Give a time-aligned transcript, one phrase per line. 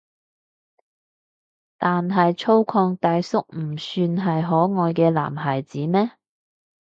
[1.77, 6.09] 但係粗獷大叔唔算係可愛嘅男孩子咩？